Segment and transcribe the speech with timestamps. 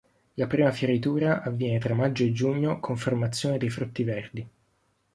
[0.33, 4.49] La prima fioritura avviene tra maggio e giugno con formazione dei frutti verdi.